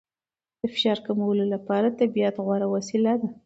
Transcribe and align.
د 0.59 0.61
فشار 0.73 0.97
کمولو 1.05 1.43
لپاره 1.53 1.95
طبیعت 1.99 2.35
غوره 2.45 2.67
وسیله 2.75 3.13
ده. 3.21 3.29